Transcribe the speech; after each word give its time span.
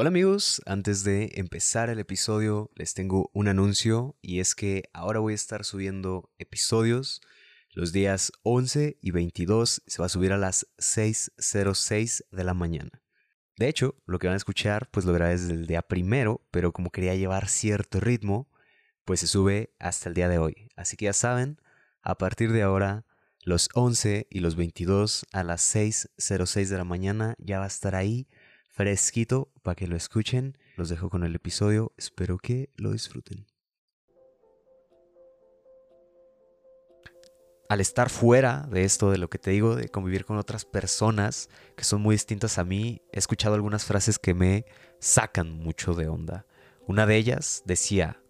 Hola 0.00 0.10
amigos, 0.10 0.62
antes 0.64 1.02
de 1.02 1.32
empezar 1.34 1.90
el 1.90 1.98
episodio 1.98 2.70
les 2.76 2.94
tengo 2.94 3.32
un 3.34 3.48
anuncio 3.48 4.16
y 4.22 4.38
es 4.38 4.54
que 4.54 4.84
ahora 4.92 5.18
voy 5.18 5.32
a 5.32 5.34
estar 5.34 5.64
subiendo 5.64 6.30
episodios 6.38 7.20
los 7.72 7.90
días 7.90 8.30
11 8.44 8.96
y 9.02 9.10
22, 9.10 9.82
se 9.84 9.98
va 10.00 10.06
a 10.06 10.08
subir 10.08 10.32
a 10.32 10.38
las 10.38 10.68
6.06 10.78 12.26
de 12.30 12.44
la 12.44 12.54
mañana. 12.54 13.02
De 13.56 13.66
hecho, 13.66 13.96
lo 14.06 14.20
que 14.20 14.28
van 14.28 14.34
a 14.34 14.36
escuchar 14.36 14.88
pues 14.92 15.04
lo 15.04 15.12
verá 15.12 15.30
desde 15.30 15.52
el 15.52 15.66
día 15.66 15.82
primero, 15.82 16.46
pero 16.52 16.72
como 16.72 16.90
quería 16.90 17.16
llevar 17.16 17.48
cierto 17.48 17.98
ritmo, 17.98 18.48
pues 19.04 19.18
se 19.18 19.26
sube 19.26 19.74
hasta 19.80 20.10
el 20.10 20.14
día 20.14 20.28
de 20.28 20.38
hoy. 20.38 20.68
Así 20.76 20.96
que 20.96 21.06
ya 21.06 21.12
saben, 21.12 21.60
a 22.02 22.18
partir 22.18 22.52
de 22.52 22.62
ahora, 22.62 23.04
los 23.42 23.68
11 23.74 24.28
y 24.30 24.38
los 24.38 24.54
22 24.54 25.26
a 25.32 25.42
las 25.42 25.74
6.06 25.74 26.68
de 26.68 26.76
la 26.76 26.84
mañana 26.84 27.34
ya 27.38 27.58
va 27.58 27.64
a 27.64 27.66
estar 27.66 27.96
ahí 27.96 28.28
fresquito 28.78 29.50
para 29.64 29.74
que 29.74 29.88
lo 29.88 29.96
escuchen. 29.96 30.56
Los 30.76 30.88
dejo 30.88 31.10
con 31.10 31.24
el 31.24 31.34
episodio, 31.34 31.92
espero 31.96 32.38
que 32.38 32.70
lo 32.76 32.92
disfruten. 32.92 33.44
Al 37.68 37.80
estar 37.80 38.08
fuera 38.08 38.68
de 38.70 38.84
esto, 38.84 39.10
de 39.10 39.18
lo 39.18 39.28
que 39.28 39.38
te 39.38 39.50
digo, 39.50 39.74
de 39.74 39.88
convivir 39.88 40.24
con 40.24 40.38
otras 40.38 40.64
personas 40.64 41.50
que 41.76 41.82
son 41.82 42.00
muy 42.00 42.14
distintas 42.14 42.56
a 42.56 42.64
mí, 42.64 43.02
he 43.12 43.18
escuchado 43.18 43.56
algunas 43.56 43.84
frases 43.84 44.16
que 44.16 44.32
me 44.32 44.64
sacan 45.00 45.58
mucho 45.58 45.94
de 45.94 46.06
onda. 46.06 46.46
Una 46.86 47.04
de 47.04 47.16
ellas 47.16 47.64
decía, 47.66 48.22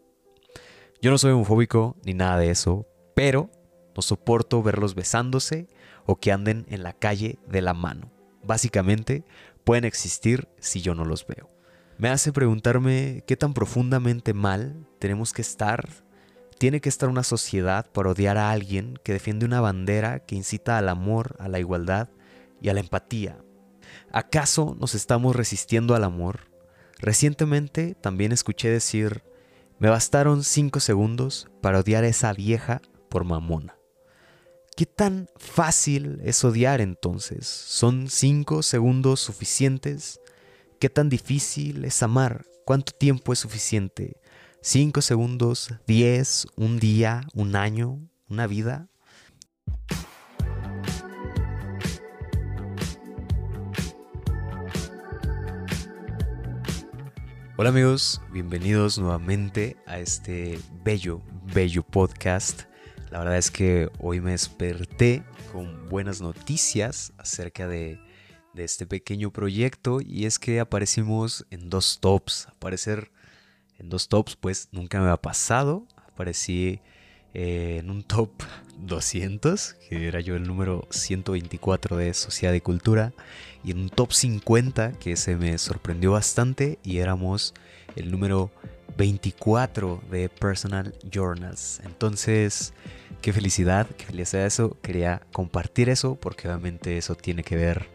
yo 1.02 1.10
no 1.10 1.18
soy 1.18 1.32
homofóbico 1.32 1.94
ni 2.06 2.14
nada 2.14 2.38
de 2.38 2.50
eso, 2.50 2.86
pero 3.14 3.50
no 3.94 4.00
soporto 4.00 4.62
verlos 4.62 4.94
besándose 4.94 5.68
o 6.06 6.16
que 6.16 6.32
anden 6.32 6.64
en 6.70 6.82
la 6.82 6.94
calle 6.94 7.38
de 7.46 7.60
la 7.60 7.74
mano. 7.74 8.10
Básicamente, 8.42 9.26
pueden 9.68 9.84
existir 9.84 10.48
si 10.60 10.80
yo 10.80 10.94
no 10.94 11.04
los 11.04 11.26
veo. 11.26 11.50
Me 11.98 12.08
hace 12.08 12.32
preguntarme 12.32 13.22
qué 13.26 13.36
tan 13.36 13.52
profundamente 13.52 14.32
mal 14.32 14.86
tenemos 14.98 15.34
que 15.34 15.42
estar, 15.42 15.90
tiene 16.56 16.80
que 16.80 16.88
estar 16.88 17.10
una 17.10 17.22
sociedad 17.22 17.84
para 17.92 18.08
odiar 18.08 18.38
a 18.38 18.50
alguien 18.50 18.98
que 19.04 19.12
defiende 19.12 19.44
una 19.44 19.60
bandera 19.60 20.20
que 20.20 20.36
incita 20.36 20.78
al 20.78 20.88
amor, 20.88 21.36
a 21.38 21.48
la 21.48 21.60
igualdad 21.60 22.08
y 22.62 22.70
a 22.70 22.72
la 22.72 22.80
empatía. 22.80 23.44
¿Acaso 24.10 24.74
nos 24.80 24.94
estamos 24.94 25.36
resistiendo 25.36 25.94
al 25.94 26.04
amor? 26.04 26.50
Recientemente 26.98 27.94
también 27.94 28.32
escuché 28.32 28.70
decir, 28.70 29.22
me 29.78 29.90
bastaron 29.90 30.44
cinco 30.44 30.80
segundos 30.80 31.50
para 31.60 31.80
odiar 31.80 32.04
a 32.04 32.08
esa 32.08 32.32
vieja 32.32 32.80
por 33.10 33.24
mamona. 33.24 33.77
¿Qué 34.78 34.86
tan 34.86 35.28
fácil 35.34 36.20
es 36.22 36.44
odiar 36.44 36.80
entonces? 36.80 37.48
¿Son 37.48 38.08
cinco 38.08 38.62
segundos 38.62 39.18
suficientes? 39.18 40.20
¿Qué 40.78 40.88
tan 40.88 41.08
difícil 41.08 41.84
es 41.84 42.00
amar? 42.04 42.46
¿Cuánto 42.64 42.92
tiempo 42.92 43.32
es 43.32 43.40
suficiente? 43.40 44.20
¿Cinco 44.62 45.02
segundos? 45.02 45.74
¿Diez? 45.88 46.46
¿Un 46.54 46.78
día? 46.78 47.22
¿Un 47.34 47.56
año? 47.56 48.08
¿Una 48.28 48.46
vida? 48.46 48.86
Hola 57.56 57.70
amigos, 57.70 58.20
bienvenidos 58.30 58.96
nuevamente 59.00 59.76
a 59.86 59.98
este 59.98 60.60
bello, 60.84 61.20
bello 61.52 61.82
podcast 61.82 62.67
la 63.10 63.20
verdad 63.20 63.38
es 63.38 63.50
que 63.50 63.88
hoy 63.98 64.20
me 64.20 64.32
desperté 64.32 65.22
con 65.52 65.88
buenas 65.88 66.20
noticias 66.20 67.12
acerca 67.18 67.66
de, 67.66 67.98
este 68.54 68.86
pequeño 68.86 69.30
proyecto 69.30 70.00
y 70.00 70.26
es 70.26 70.40
que 70.40 70.58
aparecimos 70.58 71.46
en 71.50 71.70
dos 71.70 72.00
tops. 72.00 72.48
Aparecer 72.48 73.12
en 73.78 73.88
dos 73.88 74.08
tops 74.08 74.34
pues 74.34 74.68
nunca 74.72 75.00
me 75.00 75.10
ha 75.10 75.16
pasado. 75.16 75.86
Aparecí 76.12 76.80
eh, 77.34 77.76
en 77.78 77.88
un 77.88 78.02
top 78.02 78.30
200, 78.78 79.74
que 79.88 80.08
era 80.08 80.18
yo 80.18 80.34
el 80.34 80.42
número 80.42 80.88
124 80.90 81.98
de 81.98 82.14
Sociedad 82.14 82.52
y 82.52 82.60
Cultura, 82.60 83.12
y 83.62 83.70
en 83.70 83.78
un 83.78 83.90
top 83.90 84.12
50 84.12 84.92
que 84.98 85.14
se 85.14 85.36
me 85.36 85.56
sorprendió 85.58 86.10
bastante 86.10 86.80
y 86.82 86.98
éramos 86.98 87.54
el 87.94 88.10
número 88.10 88.50
24 88.98 90.02
de 90.10 90.28
Personal 90.28 90.92
Journals. 91.10 91.80
Entonces, 91.84 92.74
qué 93.22 93.32
felicidad, 93.32 93.86
qué 93.96 94.04
felicidad 94.04 94.44
eso. 94.44 94.76
Quería 94.82 95.22
compartir 95.32 95.88
eso 95.88 96.16
porque 96.16 96.48
obviamente 96.48 96.98
eso 96.98 97.14
tiene 97.14 97.44
que 97.44 97.56
ver 97.56 97.88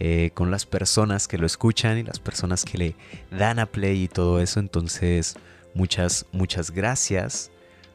eh, 0.00 0.32
con 0.34 0.50
las 0.50 0.66
personas 0.66 1.28
que 1.28 1.38
lo 1.38 1.46
escuchan 1.46 1.96
y 1.96 2.02
las 2.02 2.18
personas 2.18 2.64
que 2.64 2.76
le 2.76 2.96
dan 3.30 3.60
a 3.60 3.66
play 3.66 4.02
y 4.02 4.08
todo 4.08 4.40
eso. 4.40 4.58
Entonces, 4.58 5.36
muchas, 5.74 6.26
muchas 6.32 6.72
gracias. 6.72 7.52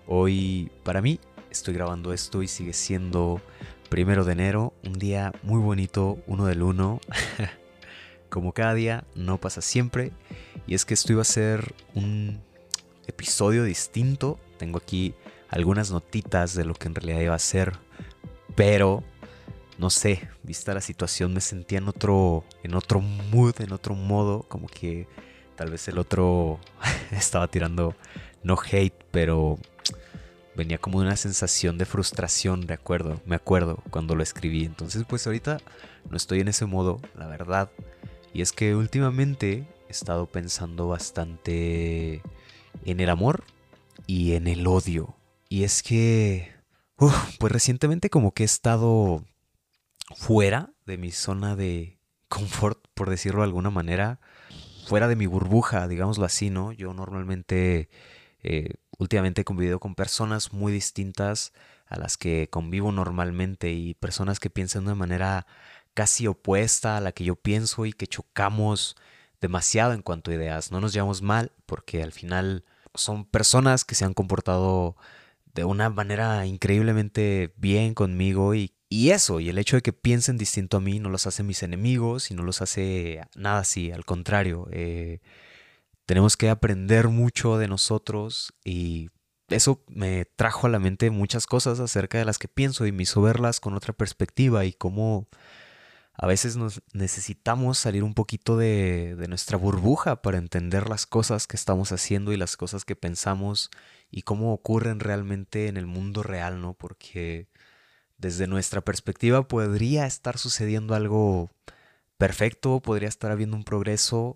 Hoy 0.07 0.71
para 0.83 1.01
mí 1.01 1.19
estoy 1.51 1.73
grabando 1.73 2.13
esto 2.13 2.41
y 2.41 2.47
sigue 2.47 2.73
siendo 2.73 3.41
primero 3.89 4.23
de 4.23 4.31
enero, 4.31 4.73
un 4.85 4.93
día 4.93 5.33
muy 5.43 5.59
bonito, 5.59 6.17
uno 6.27 6.45
del 6.45 6.63
uno. 6.63 7.01
Como 8.29 8.53
cada 8.53 8.73
día, 8.73 9.03
no 9.15 9.37
pasa 9.37 9.61
siempre. 9.61 10.13
Y 10.65 10.75
es 10.75 10.85
que 10.85 10.93
esto 10.93 11.11
iba 11.11 11.21
a 11.21 11.25
ser 11.25 11.75
un 11.93 12.41
episodio 13.07 13.63
distinto. 13.63 14.39
Tengo 14.57 14.77
aquí 14.77 15.13
algunas 15.49 15.91
notitas 15.91 16.55
de 16.55 16.65
lo 16.65 16.73
que 16.73 16.87
en 16.87 16.95
realidad 16.95 17.19
iba 17.21 17.35
a 17.35 17.39
ser, 17.39 17.73
pero 18.55 19.03
no 19.77 19.89
sé, 19.89 20.29
vista 20.43 20.73
la 20.73 20.81
situación 20.81 21.33
me 21.33 21.41
sentía 21.41 21.79
en 21.79 21.87
otro 21.87 22.43
en 22.63 22.75
otro 22.75 23.01
mood, 23.01 23.59
en 23.59 23.73
otro 23.73 23.95
modo, 23.95 24.43
como 24.43 24.67
que 24.67 25.07
tal 25.55 25.69
vez 25.69 25.87
el 25.87 25.97
otro 25.97 26.59
estaba 27.11 27.47
tirando 27.47 27.95
no 28.43 28.57
hate, 28.71 28.93
pero 29.11 29.57
venía 30.55 30.77
como 30.77 30.99
una 30.99 31.15
sensación 31.15 31.77
de 31.77 31.85
frustración, 31.85 32.67
de 32.67 32.73
acuerdo, 32.75 33.21
me 33.25 33.35
acuerdo 33.35 33.81
cuando 33.89 34.15
lo 34.15 34.23
escribí. 34.23 34.65
Entonces, 34.65 35.03
pues 35.07 35.25
ahorita 35.25 35.59
no 36.09 36.17
estoy 36.17 36.41
en 36.41 36.49
ese 36.49 36.65
modo, 36.65 36.99
la 37.15 37.27
verdad. 37.27 37.71
Y 38.33 38.41
es 38.41 38.51
que 38.51 38.75
últimamente 38.75 39.67
he 39.87 39.91
estado 39.91 40.25
pensando 40.25 40.87
bastante 40.87 42.21
en 42.85 42.99
el 42.99 43.09
amor 43.09 43.43
y 44.07 44.33
en 44.33 44.47
el 44.47 44.67
odio. 44.67 45.15
Y 45.49 45.63
es 45.63 45.83
que, 45.83 46.51
pues 46.95 47.51
recientemente 47.51 48.09
como 48.09 48.33
que 48.33 48.43
he 48.43 48.45
estado 48.45 49.23
fuera 50.15 50.71
de 50.85 50.97
mi 50.97 51.11
zona 51.11 51.55
de 51.55 51.97
confort, 52.27 52.87
por 52.93 53.09
decirlo 53.09 53.41
de 53.41 53.47
alguna 53.47 53.69
manera, 53.69 54.19
fuera 54.85 55.07
de 55.07 55.15
mi 55.15 55.25
burbuja, 55.25 55.87
digámoslo 55.87 56.25
así, 56.25 56.49
¿no? 56.49 56.71
Yo 56.71 56.93
normalmente, 56.93 57.89
eh, 58.41 58.75
últimamente 58.97 59.41
he 59.41 59.45
convivido 59.45 59.79
con 59.79 59.95
personas 59.95 60.53
muy 60.53 60.71
distintas 60.73 61.53
a 61.87 61.97
las 61.97 62.17
que 62.17 62.49
convivo 62.49 62.91
normalmente 62.91 63.71
y 63.71 63.93
personas 63.93 64.39
que 64.39 64.49
piensan 64.49 64.83
de 64.83 64.91
una 64.91 64.95
manera 64.95 65.45
casi 65.93 66.27
opuesta 66.27 66.97
a 66.97 67.01
la 67.01 67.11
que 67.11 67.23
yo 67.23 67.35
pienso 67.35 67.85
y 67.85 67.93
que 67.93 68.07
chocamos 68.07 68.95
demasiado 69.41 69.93
en 69.93 70.01
cuanto 70.01 70.31
a 70.31 70.33
ideas. 70.33 70.71
No 70.71 70.81
nos 70.81 70.93
llevamos 70.93 71.21
mal 71.21 71.51
porque 71.65 72.01
al 72.01 72.11
final 72.11 72.65
son 72.95 73.25
personas 73.25 73.85
que 73.85 73.95
se 73.95 74.05
han 74.05 74.13
comportado 74.13 74.95
de 75.53 75.63
una 75.63 75.89
manera 75.89 76.45
increíblemente 76.45 77.53
bien 77.57 77.93
conmigo 77.93 78.55
y, 78.55 78.71
eso, 78.89 79.39
y 79.39 79.49
el 79.49 79.57
hecho 79.57 79.75
de 79.75 79.81
que 79.81 79.91
piensen 79.91 80.37
distinto 80.37 80.77
a 80.77 80.79
mí 80.79 80.99
no 80.99 81.09
los 81.09 81.25
hace 81.25 81.41
mis 81.41 81.63
enemigos 81.63 82.29
y 82.29 82.35
no 82.35 82.43
los 82.43 82.61
hace 82.61 83.21
nada 83.35 83.59
así, 83.59 83.91
al 83.91 84.05
contrario, 84.05 84.67
eh, 84.71 85.19
tenemos 86.05 86.37
que 86.37 86.49
aprender 86.49 87.07
mucho 87.07 87.57
de 87.57 87.67
nosotros 87.67 88.53
y 88.63 89.09
eso 89.49 89.83
me 89.87 90.25
trajo 90.25 90.67
a 90.67 90.69
la 90.69 90.79
mente 90.79 91.09
muchas 91.09 91.47
cosas 91.47 91.79
acerca 91.79 92.19
de 92.19 92.25
las 92.25 92.37
que 92.37 92.47
pienso 92.47 92.85
y 92.85 92.91
me 92.91 93.03
hizo 93.03 93.21
verlas 93.21 93.59
con 93.59 93.73
otra 93.73 93.93
perspectiva 93.93 94.63
y 94.65 94.73
cómo 94.73 95.27
a 96.15 96.27
veces 96.27 96.55
nos 96.55 96.81
necesitamos 96.93 97.79
salir 97.79 98.03
un 98.03 98.13
poquito 98.13 98.55
de, 98.57 99.15
nuestra 99.27 99.57
burbuja 99.57 100.21
para 100.21 100.37
entender 100.37 100.87
las 100.87 101.07
cosas 101.07 101.47
que 101.47 101.57
estamos 101.57 101.91
haciendo 101.91 102.31
y 102.31 102.37
las 102.37 102.55
cosas 102.55 102.85
que 102.85 102.95
pensamos 102.95 103.71
y 104.11 104.21
cómo 104.21 104.53
ocurren 104.53 104.99
realmente 104.99 105.67
en 105.67 105.77
el 105.77 105.87
mundo 105.87 106.21
real, 106.21 106.61
¿no? 106.61 106.75
Porque 106.75 107.47
desde 108.17 108.47
nuestra 108.47 108.81
perspectiva 108.81 109.47
podría 109.47 110.05
estar 110.05 110.37
sucediendo 110.37 110.93
algo 110.93 111.51
perfecto, 112.17 112.79
podría 112.79 113.09
estar 113.09 113.31
habiendo 113.31 113.57
un 113.57 113.63
progreso, 113.63 114.35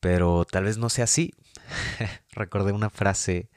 pero 0.00 0.44
tal 0.44 0.64
vez 0.64 0.78
no 0.78 0.88
sea 0.88 1.04
así. 1.04 1.34
Recordé 2.32 2.72
una 2.72 2.90
frase 2.90 3.50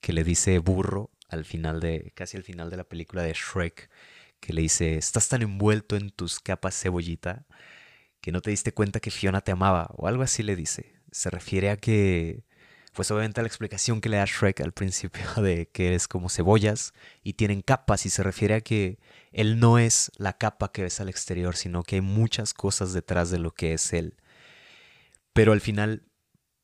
que 0.00 0.12
le 0.12 0.22
dice 0.22 0.58
burro 0.58 1.10
al 1.28 1.44
final 1.46 1.80
de, 1.80 2.12
casi 2.14 2.36
al 2.36 2.44
final 2.44 2.70
de 2.70 2.76
la 2.76 2.84
película 2.84 3.22
de 3.22 3.32
Shrek 3.32 3.88
que 4.46 4.52
le 4.52 4.62
dice, 4.62 4.96
estás 4.96 5.28
tan 5.28 5.42
envuelto 5.42 5.96
en 5.96 6.10
tus 6.10 6.38
capas 6.38 6.80
cebollita 6.80 7.46
que 8.20 8.30
no 8.30 8.40
te 8.40 8.50
diste 8.50 8.72
cuenta 8.72 9.00
que 9.00 9.10
Fiona 9.10 9.40
te 9.40 9.50
amaba, 9.50 9.90
o 9.96 10.06
algo 10.06 10.22
así 10.22 10.44
le 10.44 10.54
dice. 10.54 10.94
Se 11.10 11.30
refiere 11.30 11.68
a 11.70 11.76
que, 11.76 12.44
pues 12.92 13.10
obviamente 13.10 13.40
la 13.40 13.48
explicación 13.48 14.00
que 14.00 14.08
le 14.08 14.18
da 14.18 14.24
Shrek 14.24 14.60
al 14.60 14.70
principio 14.70 15.24
de 15.42 15.68
que 15.68 15.88
eres 15.88 16.06
como 16.06 16.28
cebollas 16.28 16.92
y 17.24 17.32
tienen 17.32 17.60
capas, 17.60 18.06
y 18.06 18.10
se 18.10 18.22
refiere 18.22 18.54
a 18.54 18.60
que 18.60 19.00
él 19.32 19.58
no 19.58 19.80
es 19.80 20.12
la 20.16 20.34
capa 20.34 20.70
que 20.70 20.82
ves 20.82 21.00
al 21.00 21.08
exterior, 21.08 21.56
sino 21.56 21.82
que 21.82 21.96
hay 21.96 22.02
muchas 22.02 22.54
cosas 22.54 22.92
detrás 22.92 23.32
de 23.32 23.38
lo 23.38 23.50
que 23.50 23.72
es 23.72 23.92
él. 23.92 24.16
Pero 25.32 25.52
al 25.52 25.60
final 25.60 26.06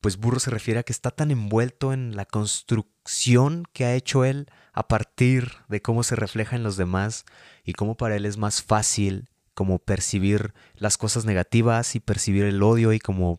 pues 0.02 0.16
burro 0.16 0.40
se 0.40 0.50
refiere 0.50 0.80
a 0.80 0.82
que 0.82 0.92
está 0.92 1.12
tan 1.12 1.30
envuelto 1.30 1.92
en 1.92 2.16
la 2.16 2.26
construcción 2.26 3.62
que 3.72 3.84
ha 3.84 3.94
hecho 3.94 4.24
él 4.24 4.48
a 4.72 4.88
partir 4.88 5.52
de 5.68 5.80
cómo 5.80 6.02
se 6.02 6.16
refleja 6.16 6.56
en 6.56 6.64
los 6.64 6.76
demás 6.76 7.24
y 7.64 7.72
cómo 7.72 7.96
para 7.96 8.16
él 8.16 8.26
es 8.26 8.36
más 8.36 8.64
fácil 8.64 9.30
como 9.54 9.78
percibir 9.78 10.54
las 10.74 10.98
cosas 10.98 11.24
negativas 11.24 11.94
y 11.94 12.00
percibir 12.00 12.44
el 12.44 12.64
odio 12.64 12.92
y 12.92 12.98
como 12.98 13.38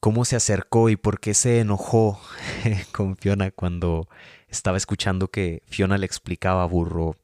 cómo 0.00 0.24
se 0.24 0.34
acercó 0.34 0.88
y 0.88 0.96
por 0.96 1.20
qué 1.20 1.34
se 1.34 1.60
enojó 1.60 2.20
con 2.92 3.16
Fiona 3.16 3.52
cuando 3.52 4.08
estaba 4.48 4.76
escuchando 4.76 5.28
que 5.28 5.62
Fiona 5.66 5.98
le 5.98 6.06
explicaba 6.06 6.64
a 6.64 6.66
Burro 6.66 7.16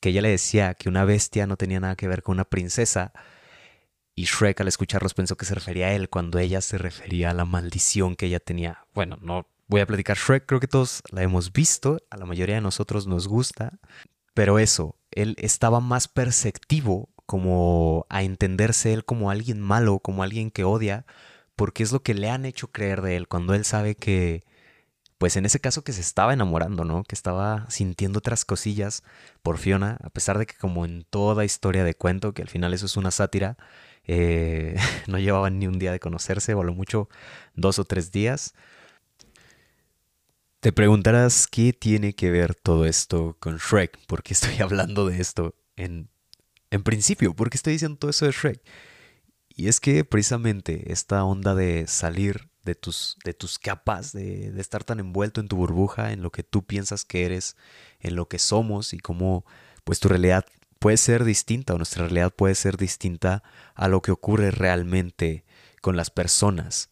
que 0.00 0.08
ella 0.08 0.22
le 0.22 0.30
decía 0.30 0.72
que 0.72 0.88
una 0.88 1.04
bestia 1.04 1.46
no 1.46 1.58
tenía 1.58 1.80
nada 1.80 1.96
que 1.96 2.08
ver 2.08 2.22
con 2.22 2.36
una 2.36 2.46
princesa 2.46 3.12
y 4.18 4.24
Shrek 4.24 4.60
al 4.60 4.66
escucharlos 4.66 5.14
pensó 5.14 5.36
que 5.36 5.44
se 5.44 5.54
refería 5.54 5.86
a 5.86 5.92
él 5.92 6.08
cuando 6.08 6.40
ella 6.40 6.60
se 6.60 6.76
refería 6.76 7.30
a 7.30 7.34
la 7.34 7.44
maldición 7.44 8.16
que 8.16 8.26
ella 8.26 8.40
tenía. 8.40 8.84
Bueno, 8.92 9.16
no 9.22 9.46
voy 9.68 9.80
a 9.80 9.86
platicar 9.86 10.16
Shrek, 10.16 10.44
creo 10.44 10.58
que 10.58 10.66
todos 10.66 11.02
la 11.12 11.22
hemos 11.22 11.52
visto, 11.52 11.98
a 12.10 12.16
la 12.16 12.26
mayoría 12.26 12.56
de 12.56 12.60
nosotros 12.60 13.06
nos 13.06 13.28
gusta, 13.28 13.78
pero 14.34 14.58
eso, 14.58 14.96
él 15.12 15.36
estaba 15.38 15.78
más 15.78 16.08
perceptivo 16.08 17.10
como 17.26 18.06
a 18.08 18.24
entenderse 18.24 18.92
él 18.92 19.04
como 19.04 19.30
alguien 19.30 19.60
malo, 19.60 20.00
como 20.00 20.24
alguien 20.24 20.50
que 20.50 20.64
odia, 20.64 21.06
porque 21.54 21.84
es 21.84 21.92
lo 21.92 22.02
que 22.02 22.14
le 22.14 22.28
han 22.28 22.44
hecho 22.44 22.72
creer 22.72 23.02
de 23.02 23.14
él 23.14 23.28
cuando 23.28 23.54
él 23.54 23.64
sabe 23.64 23.94
que, 23.94 24.42
pues 25.18 25.36
en 25.36 25.46
ese 25.46 25.60
caso 25.60 25.84
que 25.84 25.92
se 25.92 26.00
estaba 26.00 26.32
enamorando, 26.32 26.84
¿no? 26.84 27.04
Que 27.04 27.14
estaba 27.14 27.66
sintiendo 27.70 28.18
otras 28.18 28.44
cosillas 28.44 29.04
por 29.42 29.58
Fiona, 29.58 29.96
a 30.02 30.10
pesar 30.10 30.38
de 30.38 30.46
que 30.46 30.56
como 30.56 30.84
en 30.84 31.04
toda 31.04 31.44
historia 31.44 31.84
de 31.84 31.94
cuento, 31.94 32.34
que 32.34 32.42
al 32.42 32.48
final 32.48 32.74
eso 32.74 32.86
es 32.86 32.96
una 32.96 33.12
sátira, 33.12 33.56
eh, 34.08 34.74
no 35.06 35.18
llevaban 35.18 35.58
ni 35.58 35.66
un 35.66 35.78
día 35.78 35.92
de 35.92 36.00
conocerse, 36.00 36.54
o 36.54 36.62
a 36.62 36.64
lo 36.64 36.74
mucho 36.74 37.08
dos 37.54 37.78
o 37.78 37.84
tres 37.84 38.10
días. 38.10 38.54
Te 40.60 40.72
preguntarás 40.72 41.46
qué 41.46 41.72
tiene 41.72 42.14
que 42.14 42.32
ver 42.32 42.56
todo 42.56 42.84
esto 42.86 43.36
con 43.38 43.58
Shrek, 43.58 43.96
por 44.06 44.24
qué 44.24 44.34
estoy 44.34 44.56
hablando 44.60 45.06
de 45.06 45.20
esto 45.20 45.54
en, 45.76 46.08
en 46.70 46.82
principio, 46.82 47.34
por 47.34 47.50
qué 47.50 47.56
estoy 47.56 47.74
diciendo 47.74 47.98
todo 47.98 48.10
eso 48.10 48.26
de 48.26 48.32
Shrek. 48.32 48.60
Y 49.50 49.68
es 49.68 49.78
que 49.78 50.04
precisamente 50.04 50.92
esta 50.92 51.22
onda 51.24 51.54
de 51.54 51.86
salir 51.86 52.48
de 52.64 52.74
tus, 52.74 53.16
de 53.24 53.34
tus 53.34 53.58
capas, 53.58 54.12
de, 54.12 54.52
de, 54.52 54.60
estar 54.60 54.84
tan 54.84 55.00
envuelto 55.00 55.40
en 55.40 55.48
tu 55.48 55.56
burbuja, 55.56 56.12
en 56.12 56.22
lo 56.22 56.30
que 56.30 56.42
tú 56.42 56.64
piensas 56.64 57.04
que 57.04 57.24
eres, 57.24 57.56
en 57.98 58.14
lo 58.14 58.28
que 58.28 58.38
somos 58.38 58.92
y 58.92 58.98
cómo 58.98 59.44
pues 59.84 60.00
tu 60.00 60.08
realidad 60.08 60.44
puede 60.78 60.96
ser 60.96 61.24
distinta 61.24 61.74
o 61.74 61.76
nuestra 61.76 62.04
realidad 62.04 62.32
puede 62.34 62.54
ser 62.54 62.76
distinta 62.76 63.42
a 63.74 63.88
lo 63.88 64.02
que 64.02 64.12
ocurre 64.12 64.50
realmente 64.50 65.44
con 65.80 65.96
las 65.96 66.10
personas. 66.10 66.90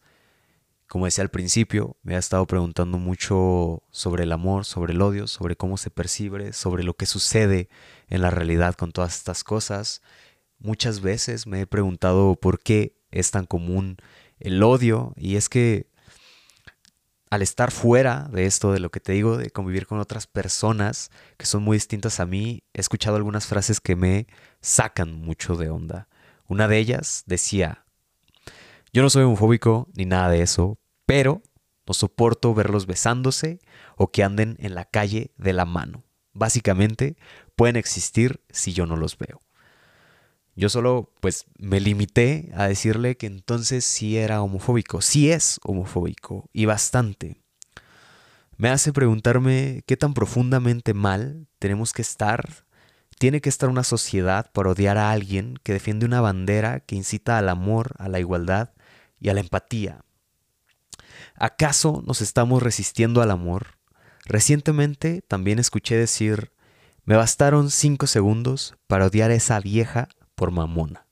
Como 0.87 1.05
decía 1.05 1.23
al 1.23 1.29
principio, 1.29 1.97
me 2.01 2.15
ha 2.15 2.19
estado 2.19 2.45
preguntando 2.47 2.97
mucho 2.97 3.83
sobre 3.91 4.23
el 4.23 4.31
amor, 4.31 4.63
sobre 4.63 4.93
el 4.93 5.01
odio, 5.01 5.27
sobre 5.27 5.57
cómo 5.57 5.77
se 5.77 5.89
percibe, 5.89 6.53
sobre 6.53 6.83
lo 6.83 6.93
que 6.95 7.05
sucede 7.05 7.67
en 8.07 8.21
la 8.21 8.29
realidad 8.29 8.75
con 8.75 8.93
todas 8.93 9.15
estas 9.17 9.43
cosas. 9.43 10.01
Muchas 10.59 11.01
veces 11.01 11.45
me 11.45 11.61
he 11.61 11.67
preguntado 11.67 12.35
por 12.35 12.59
qué 12.59 12.95
es 13.11 13.31
tan 13.31 13.45
común 13.45 13.97
el 14.39 14.63
odio 14.63 15.13
y 15.17 15.35
es 15.35 15.49
que 15.49 15.86
al 17.29 17.41
estar 17.41 17.71
fuera 17.71 18.29
de 18.31 18.45
esto, 18.45 18.71
de 18.71 18.79
lo 18.79 18.89
que 18.89 18.99
te 18.99 19.13
digo, 19.13 19.37
de 19.37 19.49
convivir 19.49 19.87
con 19.87 19.99
otras 19.99 20.27
personas 20.27 21.11
que 21.37 21.45
son 21.45 21.63
muy 21.63 21.77
distintas 21.77 22.19
a 22.19 22.25
mí, 22.25 22.63
he 22.73 22.79
escuchado 22.79 23.17
algunas 23.17 23.45
frases 23.45 23.79
que 23.79 23.95
me 23.95 24.27
sacan 24.61 25.13
mucho 25.13 25.55
de 25.55 25.69
onda. 25.69 26.07
Una 26.47 26.67
de 26.67 26.77
ellas 26.77 27.23
decía, 27.25 27.85
yo 28.93 29.01
no 29.01 29.09
soy 29.09 29.23
homofóbico 29.23 29.89
ni 29.93 30.05
nada 30.05 30.29
de 30.29 30.41
eso, 30.41 30.79
pero 31.05 31.41
no 31.85 31.93
soporto 31.93 32.53
verlos 32.53 32.85
besándose 32.85 33.59
o 33.95 34.11
que 34.11 34.23
anden 34.23 34.55
en 34.59 34.75
la 34.75 34.85
calle 34.85 35.31
de 35.37 35.53
la 35.53 35.65
mano. 35.65 36.03
Básicamente, 36.33 37.17
pueden 37.55 37.75
existir 37.75 38.43
si 38.49 38.73
yo 38.73 38.85
no 38.85 38.95
los 38.95 39.17
veo. 39.17 39.41
Yo 40.57 40.69
solo 40.69 41.13
pues 41.19 41.45
me 41.59 41.79
limité 41.79 42.51
a 42.55 42.67
decirle 42.67 43.15
que 43.15 43.27
entonces 43.27 43.85
sí 43.85 44.17
era 44.17 44.41
homofóbico, 44.41 45.01
sí 45.01 45.31
es 45.31 45.59
homofóbico 45.63 46.49
y 46.51 46.65
bastante. 46.65 47.43
Me 48.57 48.69
hace 48.69 48.91
preguntarme 48.91 49.83
qué 49.85 49.97
tan 49.97 50.15
profundamente 50.15 50.95
mal 50.95 51.47
tenemos 51.59 51.93
que 51.93 52.01
estar, 52.01 52.65
tiene 53.19 53.39
que 53.39 53.49
estar 53.49 53.69
una 53.69 53.83
sociedad 53.83 54.51
para 54.51 54.71
odiar 54.71 54.97
a 54.97 55.11
alguien 55.11 55.59
que 55.61 55.73
defiende 55.73 56.07
una 56.07 56.21
bandera 56.21 56.79
que 56.79 56.95
incita 56.95 57.37
al 57.37 57.49
amor, 57.49 57.93
a 57.99 58.09
la 58.09 58.19
igualdad 58.19 58.71
y 59.19 59.29
a 59.29 59.35
la 59.35 59.41
empatía. 59.41 60.05
¿Acaso 61.35 62.03
nos 62.07 62.21
estamos 62.21 62.63
resistiendo 62.63 63.21
al 63.21 63.29
amor? 63.29 63.77
Recientemente 64.25 65.21
también 65.21 65.59
escuché 65.59 65.95
decir, 65.95 66.51
me 67.05 67.15
bastaron 67.15 67.69
cinco 67.69 68.07
segundos 68.07 68.75
para 68.87 69.05
odiar 69.05 69.29
a 69.29 69.35
esa 69.35 69.59
vieja 69.59 70.09
por 70.37 70.51
mamona. 70.51 71.07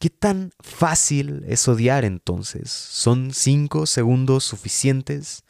¿Qué 0.00 0.10
tan 0.10 0.50
fácil 0.60 1.44
es 1.46 1.66
odiar 1.68 2.04
entonces? 2.04 2.70
¿Son 2.70 3.32
cinco 3.32 3.86
segundos 3.86 4.44
suficientes? 4.44 5.44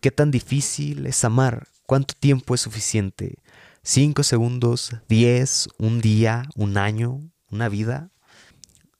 ¿Qué 0.00 0.10
tan 0.10 0.30
difícil 0.30 1.06
es 1.06 1.22
amar? 1.24 1.68
¿Cuánto 1.86 2.14
tiempo 2.18 2.54
es 2.54 2.62
suficiente? 2.62 3.36
¿Cinco 3.82 4.22
segundos? 4.22 4.96
¿Diez? 5.08 5.68
¿Un 5.78 6.00
día? 6.00 6.48
¿Un 6.56 6.78
año? 6.78 7.20
¿Una 7.50 7.68
vida? 7.68 8.10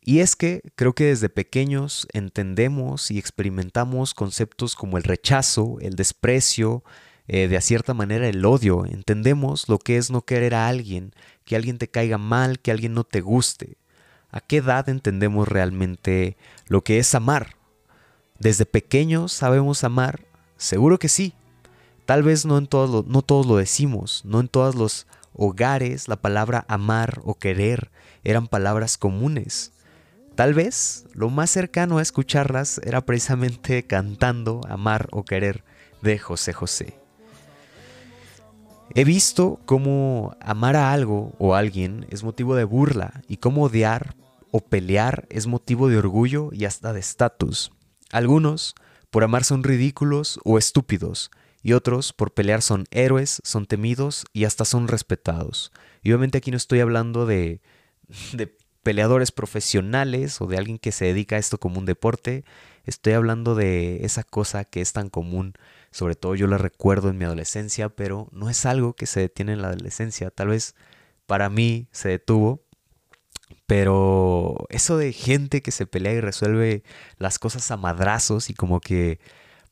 Y 0.03 0.19
es 0.19 0.37
que 0.37 0.61
creo 0.75 0.95
que 0.95 1.05
desde 1.05 1.31
pequeños 1.31 2.07
entendemos 2.13 3.11
y 3.11 3.19
experimentamos 3.19 4.13
conceptos 4.13 4.77
como 4.77 4.99
el 4.99 5.05
rechazo, 5.05 5.79
el 5.81 5.95
desprecio, 5.95 6.85
eh, 7.29 7.49
de 7.49 7.61
cierta 7.61 7.95
manera 7.95 8.29
el 8.29 8.45
odio. 8.45 8.85
Entendemos 8.85 9.69
lo 9.69 9.79
que 9.79 9.97
es 9.97 10.11
no 10.11 10.23
querer 10.23 10.55
a 10.55 10.69
alguien, 10.69 11.13
que 11.45 11.57
alguien 11.57 11.79
te 11.79 11.89
caiga 11.89 12.19
mal, 12.19 12.59
que 12.59 12.71
alguien 12.71 12.95
no 12.95 13.05
te 13.05 13.21
guste. 13.21 13.77
¿A 14.31 14.41
qué 14.41 14.59
edad 14.59 14.89
entendemos 14.89 15.47
realmente 15.49 16.37
lo 16.67 16.83
que 16.83 16.99
es 16.99 17.15
amar? 17.15 17.57
¿Desde 18.39 18.67
pequeños 18.67 19.33
sabemos 19.33 19.85
amar? 19.85 20.21
Seguro 20.57 20.99
que 20.99 21.09
sí. 21.09 21.35
Tal 22.07 22.23
vez 22.23 22.45
no, 22.45 22.59
en 22.59 22.67
todos 22.67 23.07
no 23.07 23.23
todos 23.23 23.47
lo 23.47 23.57
decimos, 23.57 24.23
no 24.25 24.41
en 24.41 24.49
todos 24.49 24.75
los 24.75 25.07
hogares 25.35 26.09
la 26.09 26.17
palabra 26.17 26.65
amar 26.69 27.21
o 27.25 27.35
querer 27.35 27.91
eran 28.25 28.49
palabras 28.49 28.99
comunes. 28.99 29.73
Tal 30.35 30.55
vez 30.55 31.05
lo 31.13 31.31
más 31.31 31.51
cercano 31.51 31.99
a 31.99 32.03
escucharlas 32.03 32.81
era 32.85 33.03
precisamente 33.03 33.83
cantando 33.87 34.61
amar 34.69 35.09
o 35.13 35.25
querer 35.25 35.63
de 36.01 36.19
José 36.19 36.53
José. 36.53 37.02
He 38.95 39.05
visto 39.05 39.59
cómo 39.65 40.37
amar 40.41 40.77
a 40.77 40.93
algo 40.93 41.35
o 41.39 41.55
a 41.55 41.59
alguien 41.59 42.07
es 42.11 42.23
motivo 42.23 42.55
de 42.55 42.65
burla 42.65 43.23
y 43.27 43.39
cómo 43.39 43.63
odiar 43.63 44.17
o 44.51 44.61
pelear 44.61 45.27
es 45.31 45.47
motivo 45.47 45.89
de 45.89 45.97
orgullo 45.97 46.51
y 46.53 46.67
hasta 46.67 46.93
de 46.93 47.01
estatus. 47.01 47.73
Algunos 48.11 48.75
por 49.11 49.25
amar 49.25 49.45
son 49.45 49.63
ridículos 49.63 50.39
o 50.45 50.59
estúpidos 50.59 51.31
y 51.63 51.73
otros 51.73 52.13
por 52.13 52.35
pelear 52.35 52.61
son 52.61 52.85
héroes, 52.91 53.41
son 53.45 53.65
temidos 53.65 54.27
y 54.35 54.45
hasta 54.45 54.67
son 54.67 54.89
respetados. 54.89 55.73
Y 56.03 56.11
obviamente 56.11 56.37
aquí 56.37 56.51
no 56.51 56.59
estoy 56.59 56.81
hablando 56.81 57.25
de, 57.25 57.63
de 58.35 58.55
peleadores 58.83 59.33
profesionales 59.33 60.39
o 60.43 60.47
de 60.47 60.59
alguien 60.59 60.79
que 60.79 60.93
se 60.93 61.07
dedica 61.07 61.37
a 61.37 61.39
esto 61.39 61.57
como 61.57 61.79
un 61.79 61.87
deporte, 61.87 62.45
estoy 62.85 63.15
hablando 63.15 63.55
de 63.55 64.05
esa 64.05 64.23
cosa 64.23 64.65
que 64.65 64.83
es 64.83 64.93
tan 64.93 65.09
común 65.09 65.55
sobre 65.93 66.17
todo 66.17 66.35
yo 66.35 66.47
la 66.47 66.59
recuerdo 66.59 67.11
en 67.11 67.19
mi 67.19 67.25
adolescencia, 67.25 67.91
pero 67.91 68.29
no 68.33 68.51
es 68.51 68.67
algo 68.67 68.95
que 68.95 69.07
se 69.07 69.21
detiene 69.21 69.53
en 69.53 69.63
la 69.63 69.69
adolescencia. 69.69 70.31
Tal 70.31 70.49
vez 70.49 70.75
para 71.27 71.51
mí 71.51 71.87
se 71.93 72.09
detuvo, 72.09 72.65
pero 73.67 74.67
eso 74.71 74.97
de 74.97 75.13
gente 75.13 75.63
que 75.63 75.71
se 75.71 75.87
pelea 75.87 76.15
y 76.15 76.21
resuelve 76.21 76.83
las 77.19 77.39
cosas 77.39 77.71
a 77.71 77.77
madrazos 77.77 78.51
y 78.51 78.55
como 78.55 78.81
que 78.81 79.21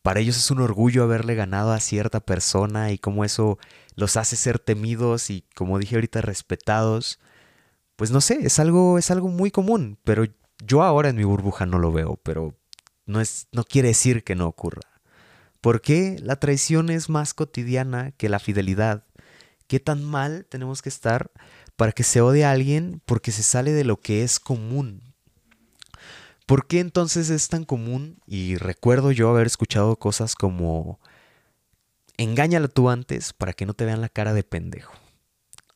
para 0.02 0.20
ellos 0.20 0.36
es 0.36 0.50
un 0.50 0.60
orgullo 0.60 1.02
haberle 1.04 1.34
ganado 1.34 1.72
a 1.72 1.80
cierta 1.80 2.20
persona 2.20 2.92
y 2.92 2.98
como 2.98 3.24
eso 3.24 3.58
los 3.96 4.16
hace 4.16 4.36
ser 4.36 4.58
temidos 4.58 5.30
y 5.30 5.44
como 5.54 5.78
dije 5.78 5.96
ahorita 5.96 6.20
respetados, 6.22 7.18
pues 7.96 8.10
no 8.10 8.20
sé, 8.20 8.38
es 8.42 8.58
algo 8.58 8.98
es 8.98 9.10
algo 9.10 9.28
muy 9.28 9.50
común, 9.50 9.98
pero 10.04 10.24
yo 10.64 10.82
ahora 10.82 11.10
en 11.10 11.16
mi 11.16 11.24
burbuja 11.24 11.66
no 11.66 11.78
lo 11.78 11.92
veo, 11.92 12.18
pero 12.22 12.54
no 13.06 13.20
es 13.20 13.48
no 13.52 13.64
quiere 13.64 13.88
decir 13.88 14.24
que 14.24 14.34
no 14.34 14.46
ocurra. 14.46 14.89
¿Por 15.60 15.82
qué 15.82 16.16
la 16.22 16.36
traición 16.36 16.90
es 16.90 17.08
más 17.08 17.34
cotidiana 17.34 18.12
que 18.12 18.28
la 18.28 18.38
fidelidad? 18.38 19.04
¿Qué 19.66 19.78
tan 19.78 20.02
mal 20.02 20.46
tenemos 20.48 20.82
que 20.82 20.88
estar 20.88 21.30
para 21.76 21.92
que 21.92 22.02
se 22.02 22.20
odie 22.20 22.44
a 22.44 22.50
alguien 22.50 23.02
porque 23.04 23.30
se 23.30 23.42
sale 23.42 23.72
de 23.72 23.84
lo 23.84 24.00
que 24.00 24.22
es 24.22 24.40
común? 24.40 25.02
¿Por 26.46 26.66
qué 26.66 26.80
entonces 26.80 27.30
es 27.30 27.48
tan 27.48 27.64
común? 27.64 28.18
Y 28.26 28.56
recuerdo 28.56 29.12
yo 29.12 29.28
haber 29.28 29.46
escuchado 29.46 29.96
cosas 29.96 30.34
como 30.34 30.98
engáñala 32.16 32.68
tú 32.68 32.90
antes 32.90 33.32
para 33.32 33.52
que 33.52 33.66
no 33.66 33.74
te 33.74 33.84
vean 33.84 34.00
la 34.00 34.08
cara 34.08 34.32
de 34.32 34.42
pendejo. 34.42 34.94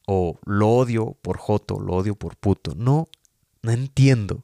O 0.07 0.39
lo 0.45 0.71
odio 0.71 1.17
por 1.23 1.39
joto, 1.39 1.79
lo 1.79 1.95
odio 1.95 2.17
por 2.17 2.37
puto. 2.37 2.73
No, 2.75 3.07
no 3.63 3.71
entiendo. 3.71 4.43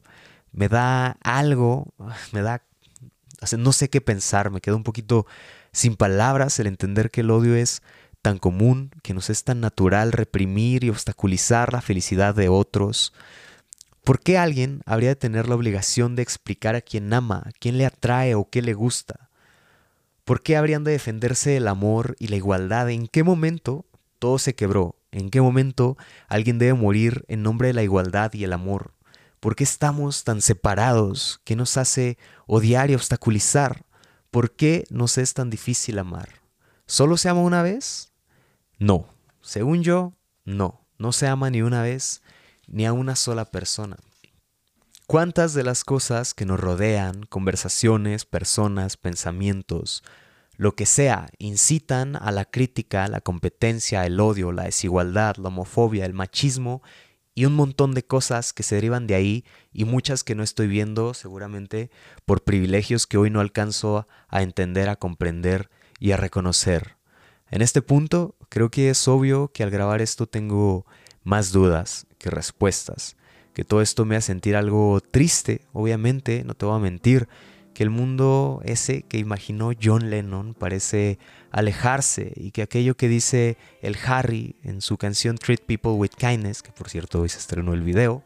Me 0.52 0.68
da 0.68 1.18
algo, 1.22 1.92
me 2.32 2.42
da 2.42 2.62
no 3.56 3.72
sé 3.72 3.88
qué 3.88 4.00
pensar, 4.00 4.50
me 4.50 4.60
quedo 4.60 4.76
un 4.76 4.84
poquito 4.84 5.26
sin 5.72 5.96
palabras 5.96 6.58
el 6.58 6.66
entender 6.66 7.10
que 7.10 7.22
el 7.22 7.30
odio 7.30 7.54
es 7.54 7.82
tan 8.22 8.38
común, 8.38 8.90
que 9.02 9.14
nos 9.14 9.30
es 9.30 9.44
tan 9.44 9.60
natural 9.60 10.12
reprimir 10.12 10.84
y 10.84 10.90
obstaculizar 10.90 11.72
la 11.72 11.80
felicidad 11.80 12.34
de 12.34 12.48
otros. 12.48 13.12
¿Por 14.04 14.20
qué 14.20 14.38
alguien 14.38 14.82
habría 14.86 15.10
de 15.10 15.16
tener 15.16 15.48
la 15.48 15.54
obligación 15.54 16.16
de 16.16 16.22
explicar 16.22 16.74
a 16.74 16.80
quién 16.80 17.12
ama, 17.12 17.42
a 17.46 17.50
quién 17.58 17.78
le 17.78 17.86
atrae 17.86 18.34
o 18.34 18.48
qué 18.48 18.62
le 18.62 18.74
gusta? 18.74 19.30
¿Por 20.24 20.42
qué 20.42 20.56
habrían 20.56 20.84
de 20.84 20.92
defenderse 20.92 21.56
el 21.56 21.66
amor 21.68 22.16
y 22.18 22.28
la 22.28 22.36
igualdad? 22.36 22.90
¿En 22.90 23.08
qué 23.08 23.24
momento 23.24 23.84
todo 24.18 24.38
se 24.38 24.54
quebró? 24.54 24.96
¿En 25.12 25.30
qué 25.30 25.40
momento 25.40 25.96
alguien 26.28 26.58
debe 26.58 26.74
morir 26.74 27.24
en 27.28 27.42
nombre 27.42 27.68
de 27.68 27.74
la 27.74 27.82
igualdad 27.82 28.32
y 28.34 28.44
el 28.44 28.52
amor? 28.52 28.92
¿Por 29.40 29.56
qué 29.56 29.64
estamos 29.64 30.24
tan 30.24 30.42
separados? 30.42 31.40
¿Qué 31.44 31.56
nos 31.56 31.78
hace 31.78 32.18
odiar 32.46 32.90
y 32.90 32.94
obstaculizar? 32.94 33.86
¿Por 34.30 34.54
qué 34.54 34.84
nos 34.90 35.16
es 35.16 35.32
tan 35.32 35.48
difícil 35.48 35.98
amar? 35.98 36.28
¿Solo 36.86 37.16
se 37.16 37.30
ama 37.30 37.40
una 37.40 37.62
vez? 37.62 38.12
No. 38.78 39.06
Según 39.40 39.82
yo, 39.82 40.12
no. 40.44 40.86
No 40.98 41.12
se 41.12 41.26
ama 41.26 41.48
ni 41.48 41.62
una 41.62 41.80
vez 41.80 42.22
ni 42.66 42.84
a 42.84 42.92
una 42.92 43.16
sola 43.16 43.46
persona. 43.46 43.96
¿Cuántas 45.06 45.54
de 45.54 45.64
las 45.64 45.84
cosas 45.84 46.34
que 46.34 46.44
nos 46.44 46.60
rodean, 46.60 47.22
conversaciones, 47.24 48.26
personas, 48.26 48.98
pensamientos, 48.98 50.04
lo 50.56 50.76
que 50.76 50.84
sea, 50.84 51.30
incitan 51.38 52.14
a 52.14 52.30
la 52.30 52.44
crítica, 52.44 53.08
la 53.08 53.22
competencia, 53.22 54.04
el 54.04 54.20
odio, 54.20 54.52
la 54.52 54.64
desigualdad, 54.64 55.36
la 55.36 55.48
homofobia, 55.48 56.04
el 56.04 56.12
machismo 56.12 56.82
y 57.40 57.46
un 57.46 57.54
montón 57.54 57.94
de 57.94 58.04
cosas 58.04 58.52
que 58.52 58.62
se 58.62 58.74
derivan 58.74 59.06
de 59.06 59.14
ahí 59.14 59.46
y 59.72 59.86
muchas 59.86 60.24
que 60.24 60.34
no 60.34 60.42
estoy 60.42 60.66
viendo 60.66 61.14
seguramente 61.14 61.90
por 62.26 62.44
privilegios 62.44 63.06
que 63.06 63.16
hoy 63.16 63.30
no 63.30 63.40
alcanzo 63.40 64.06
a 64.28 64.42
entender, 64.42 64.90
a 64.90 64.96
comprender 64.96 65.70
y 65.98 66.10
a 66.10 66.18
reconocer. 66.18 66.96
En 67.50 67.62
este 67.62 67.80
punto 67.80 68.36
creo 68.50 68.70
que 68.70 68.90
es 68.90 69.08
obvio 69.08 69.52
que 69.54 69.62
al 69.62 69.70
grabar 69.70 70.02
esto 70.02 70.26
tengo 70.26 70.84
más 71.24 71.50
dudas 71.50 72.06
que 72.18 72.28
respuestas, 72.28 73.16
que 73.54 73.64
todo 73.64 73.80
esto 73.80 74.04
me 74.04 74.16
hace 74.16 74.26
sentir 74.26 74.54
algo 74.54 75.00
triste, 75.00 75.62
obviamente, 75.72 76.44
no 76.44 76.52
te 76.52 76.66
voy 76.66 76.76
a 76.76 76.78
mentir, 76.78 77.26
que 77.72 77.84
el 77.84 77.88
mundo 77.88 78.60
ese 78.66 79.00
que 79.04 79.16
imaginó 79.16 79.70
John 79.82 80.10
Lennon 80.10 80.52
parece 80.52 81.18
alejarse 81.50 82.32
y 82.36 82.52
que 82.52 82.62
aquello 82.62 82.96
que 82.96 83.08
dice 83.08 83.56
el 83.82 83.96
Harry 84.06 84.56
en 84.62 84.80
su 84.80 84.96
canción 84.96 85.36
Treat 85.36 85.60
People 85.62 85.92
with 85.92 86.10
Kindness, 86.16 86.62
que 86.62 86.72
por 86.72 86.88
cierto 86.88 87.20
hoy 87.20 87.28
se 87.28 87.38
estrenó 87.38 87.74
el 87.74 87.82
video, 87.82 88.22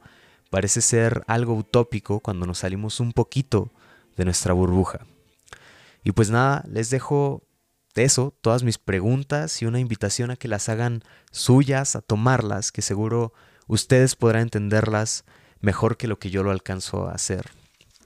parece 0.50 0.80
ser 0.80 1.24
algo 1.26 1.54
utópico 1.54 2.20
cuando 2.20 2.46
nos 2.46 2.58
salimos 2.58 3.00
un 3.00 3.12
poquito 3.12 3.72
de 4.16 4.24
nuestra 4.24 4.52
burbuja. 4.52 5.00
Y 6.04 6.12
pues 6.12 6.30
nada, 6.30 6.64
les 6.68 6.90
dejo 6.90 7.42
eso, 7.94 8.34
todas 8.40 8.62
mis 8.62 8.78
preguntas 8.78 9.62
y 9.62 9.66
una 9.66 9.80
invitación 9.80 10.30
a 10.30 10.36
que 10.36 10.48
las 10.48 10.68
hagan 10.68 11.02
suyas, 11.30 11.96
a 11.96 12.02
tomarlas, 12.02 12.72
que 12.72 12.82
seguro 12.82 13.32
ustedes 13.66 14.16
podrán 14.16 14.42
entenderlas 14.42 15.24
mejor 15.60 15.96
que 15.96 16.08
lo 16.08 16.18
que 16.18 16.30
yo 16.30 16.42
lo 16.42 16.50
alcanzo 16.50 17.08
a 17.08 17.12
hacer. 17.12 17.50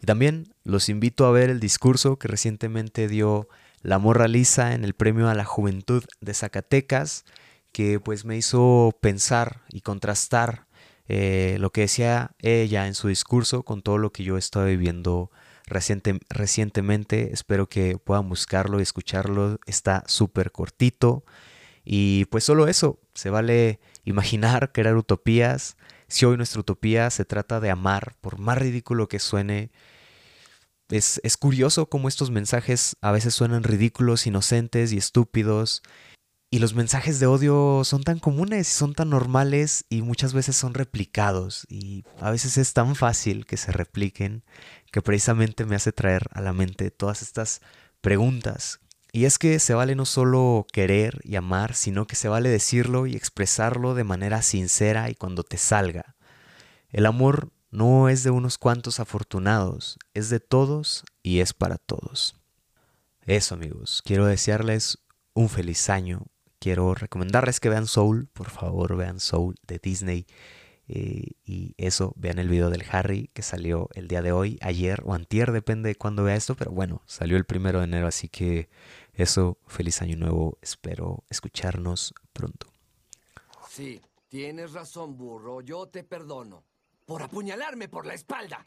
Y 0.00 0.06
también 0.06 0.54
los 0.62 0.88
invito 0.88 1.26
a 1.26 1.32
ver 1.32 1.50
el 1.50 1.58
discurso 1.58 2.18
que 2.18 2.28
recientemente 2.28 3.08
dio 3.08 3.48
la 3.82 3.98
Morra 3.98 4.28
Lisa 4.28 4.74
en 4.74 4.84
el 4.84 4.94
Premio 4.94 5.28
a 5.28 5.34
la 5.34 5.44
Juventud 5.44 6.04
de 6.20 6.34
Zacatecas, 6.34 7.24
que 7.72 8.00
pues 8.00 8.24
me 8.24 8.36
hizo 8.36 8.96
pensar 9.00 9.62
y 9.70 9.82
contrastar 9.82 10.66
eh, 11.08 11.56
lo 11.60 11.70
que 11.70 11.82
decía 11.82 12.32
ella 12.40 12.86
en 12.86 12.94
su 12.94 13.08
discurso 13.08 13.62
con 13.62 13.82
todo 13.82 13.98
lo 13.98 14.12
que 14.12 14.24
yo 14.24 14.36
estaba 14.36 14.66
viviendo 14.66 15.30
reciente, 15.66 16.18
recientemente. 16.28 17.32
Espero 17.32 17.68
que 17.68 17.98
puedan 17.98 18.28
buscarlo 18.28 18.78
y 18.78 18.82
escucharlo. 18.82 19.58
Está 19.66 20.04
súper 20.06 20.52
cortito. 20.52 21.24
Y 21.84 22.26
pues 22.26 22.44
solo 22.44 22.68
eso, 22.68 23.00
se 23.14 23.30
vale 23.30 23.80
imaginar, 24.04 24.72
crear 24.74 24.96
utopías, 24.96 25.76
si 26.08 26.24
hoy 26.24 26.36
nuestra 26.36 26.60
utopía 26.60 27.10
se 27.10 27.24
trata 27.24 27.60
de 27.60 27.70
amar, 27.70 28.16
por 28.20 28.38
más 28.38 28.58
ridículo 28.58 29.08
que 29.08 29.18
suene, 29.18 29.70
es, 30.90 31.20
es, 31.24 31.36
curioso 31.36 31.88
cómo 31.88 32.08
estos 32.08 32.30
mensajes 32.30 32.96
a 33.00 33.12
veces 33.12 33.34
suenan 33.34 33.62
ridículos, 33.62 34.26
inocentes 34.26 34.92
y 34.92 34.98
estúpidos. 34.98 35.82
Y 36.50 36.60
los 36.60 36.74
mensajes 36.74 37.20
de 37.20 37.26
odio 37.26 37.82
son 37.84 38.02
tan 38.04 38.18
comunes 38.18 38.68
son 38.68 38.94
tan 38.94 39.10
normales 39.10 39.84
y 39.90 40.00
muchas 40.00 40.32
veces 40.32 40.56
son 40.56 40.72
replicados. 40.74 41.66
Y 41.68 42.04
a 42.20 42.30
veces 42.30 42.56
es 42.56 42.72
tan 42.72 42.96
fácil 42.96 43.44
que 43.44 43.58
se 43.58 43.70
repliquen 43.72 44.44
que 44.90 45.02
precisamente 45.02 45.66
me 45.66 45.76
hace 45.76 45.92
traer 45.92 46.26
a 46.32 46.40
la 46.40 46.54
mente 46.54 46.90
todas 46.90 47.20
estas 47.22 47.60
preguntas 48.00 48.80
y 49.12 49.24
es 49.24 49.38
que 49.38 49.58
se 49.58 49.74
vale 49.74 49.94
no 49.94 50.04
solo 50.04 50.66
querer 50.72 51.20
y 51.24 51.36
amar, 51.36 51.74
sino 51.74 52.06
que 52.06 52.16
se 52.16 52.28
vale 52.28 52.50
decirlo 52.50 53.06
y 53.06 53.16
expresarlo 53.16 53.94
de 53.94 54.04
manera 54.04 54.42
sincera 54.42 55.08
y 55.10 55.14
cuando 55.14 55.44
te 55.44 55.56
salga. 55.56 56.16
El 56.90 57.06
amor 57.06 57.50
no 57.70 58.08
es 58.08 58.22
de 58.22 58.30
unos 58.30 58.58
cuantos 58.58 59.00
afortunados, 59.00 59.98
es 60.14 60.30
de 60.30 60.40
todos 60.40 61.04
y 61.22 61.40
es 61.40 61.52
para 61.52 61.76
todos. 61.78 62.34
Eso 63.26 63.54
amigos, 63.54 64.02
quiero 64.04 64.26
desearles 64.26 64.98
un 65.34 65.48
feliz 65.48 65.90
año. 65.90 66.22
Quiero 66.58 66.94
recomendarles 66.94 67.60
que 67.60 67.68
vean 67.68 67.86
Soul, 67.86 68.26
por 68.32 68.50
favor 68.50 68.96
vean 68.96 69.20
Soul 69.20 69.54
de 69.66 69.78
Disney. 69.78 70.26
Eh, 70.88 71.32
y 71.44 71.74
eso, 71.76 72.14
vean 72.16 72.38
el 72.38 72.48
video 72.48 72.70
del 72.70 72.84
Harry 72.90 73.28
que 73.34 73.42
salió 73.42 73.90
el 73.92 74.08
día 74.08 74.22
de 74.22 74.32
hoy, 74.32 74.58
ayer 74.62 75.02
o 75.04 75.12
antier, 75.12 75.52
depende 75.52 75.90
de 75.90 75.94
cuándo 75.94 76.24
vea 76.24 76.34
esto, 76.34 76.54
pero 76.54 76.70
bueno, 76.70 77.02
salió 77.04 77.36
el 77.36 77.44
primero 77.44 77.80
de 77.80 77.84
enero, 77.84 78.06
así 78.06 78.30
que 78.30 78.70
eso, 79.12 79.58
feliz 79.66 80.00
año 80.00 80.16
nuevo, 80.16 80.56
espero 80.62 81.24
escucharnos 81.28 82.14
pronto. 82.32 82.68
Sí, 83.68 84.00
tienes 84.28 84.72
razón, 84.72 85.18
burro, 85.18 85.60
yo 85.60 85.88
te 85.88 86.04
perdono. 86.04 86.64
Por 87.08 87.22
apuñalarme 87.22 87.88
por 87.88 88.04
la 88.04 88.12
espalda. 88.12 88.62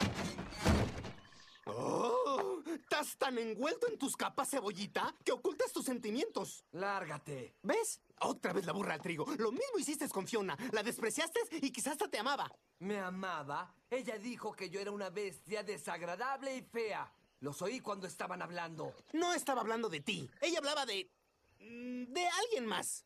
Oh, 1.66 2.60
¿Estás 2.66 3.16
tan 3.16 3.38
envuelto 3.38 3.86
en 3.86 3.96
tus 3.96 4.16
capas, 4.16 4.50
cebollita, 4.50 5.14
que 5.24 5.30
ocultas 5.30 5.72
tus 5.72 5.84
sentimientos? 5.84 6.64
Lárgate. 6.72 7.54
¿Ves? 7.62 8.00
Otra 8.18 8.52
vez 8.52 8.66
la 8.66 8.72
burra 8.72 8.94
al 8.94 9.00
trigo. 9.00 9.26
Lo 9.38 9.52
mismo 9.52 9.78
hiciste 9.78 10.08
con 10.08 10.26
Fiona. 10.26 10.56
La 10.72 10.82
despreciaste 10.82 11.38
y 11.60 11.70
quizás 11.70 11.92
hasta 11.92 12.08
te 12.08 12.18
amaba. 12.18 12.50
¿Me 12.80 12.98
amaba? 12.98 13.76
Ella 13.88 14.18
dijo 14.18 14.50
que 14.54 14.68
yo 14.68 14.80
era 14.80 14.90
una 14.90 15.10
bestia 15.10 15.62
desagradable 15.62 16.56
y 16.56 16.62
fea. 16.62 17.12
Los 17.38 17.62
oí 17.62 17.78
cuando 17.78 18.08
estaban 18.08 18.42
hablando. 18.42 18.92
No 19.12 19.34
estaba 19.34 19.60
hablando 19.60 19.88
de 19.88 20.00
ti. 20.00 20.28
Ella 20.40 20.58
hablaba 20.58 20.84
de... 20.84 21.08
Mm, 21.60 22.12
de 22.12 22.26
alguien 22.26 22.66
más. 22.66 23.04